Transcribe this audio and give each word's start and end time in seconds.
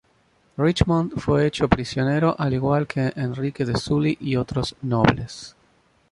Richmond 0.57 1.11
fue 1.19 1.45
hecho 1.45 1.67
prisionero, 1.67 2.35
al 2.39 2.55
igual 2.55 2.87
que 2.87 3.13
Enrique 3.15 3.65
de 3.65 3.75
Sully, 3.77 4.17
y 4.19 4.35
otros 4.35 4.75
nobles. 4.81 5.55